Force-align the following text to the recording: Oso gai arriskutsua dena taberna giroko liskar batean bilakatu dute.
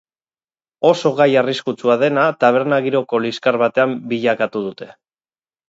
Oso 0.89 1.11
gai 1.19 1.27
arriskutsua 1.41 1.97
dena 2.05 2.23
taberna 2.45 2.81
giroko 2.87 3.21
liskar 3.29 3.61
batean 3.67 3.97
bilakatu 4.15 4.67
dute. 4.69 4.93